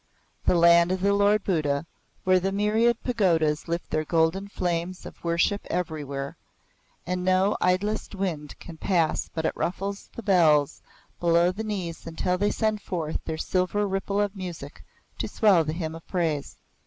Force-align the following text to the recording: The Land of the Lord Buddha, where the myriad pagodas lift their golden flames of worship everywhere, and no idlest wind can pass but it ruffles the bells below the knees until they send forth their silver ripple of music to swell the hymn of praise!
The 0.45 0.55
Land 0.55 0.91
of 0.91 1.01
the 1.01 1.13
Lord 1.13 1.43
Buddha, 1.43 1.85
where 2.23 2.39
the 2.39 2.51
myriad 2.51 3.03
pagodas 3.03 3.67
lift 3.67 3.91
their 3.91 4.03
golden 4.03 4.47
flames 4.47 5.05
of 5.05 5.23
worship 5.23 5.61
everywhere, 5.69 6.37
and 7.05 7.23
no 7.23 7.55
idlest 7.61 8.15
wind 8.15 8.55
can 8.59 8.77
pass 8.77 9.29
but 9.31 9.45
it 9.45 9.55
ruffles 9.55 10.09
the 10.15 10.23
bells 10.23 10.81
below 11.19 11.51
the 11.51 11.63
knees 11.63 12.07
until 12.07 12.35
they 12.39 12.49
send 12.49 12.81
forth 12.81 13.23
their 13.25 13.37
silver 13.37 13.87
ripple 13.87 14.19
of 14.19 14.35
music 14.35 14.83
to 15.19 15.27
swell 15.27 15.63
the 15.63 15.71
hymn 15.73 15.93
of 15.93 16.07
praise! 16.07 16.57